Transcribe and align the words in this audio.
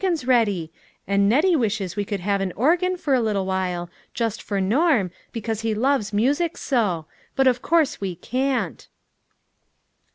ens 0.03 0.25
ready; 0.25 0.71
and 1.05 1.29
Nettie 1.29 1.55
wishes 1.55 1.95
we 1.95 2.05
could 2.05 2.21
have 2.21 2.41
an 2.41 2.51
organ 2.53 2.97
for 2.97 3.13
a 3.13 3.21
little 3.21 3.45
while, 3.45 3.87
just 4.15 4.41
for 4.41 4.59
Norm, 4.59 5.11
because 5.31 5.61
he 5.61 5.75
loves 5.75 6.11
music 6.11 6.57
so, 6.57 7.05
but 7.35 7.45
of 7.45 7.61
course 7.61 8.01
we 8.01 8.15
can't." 8.15 8.87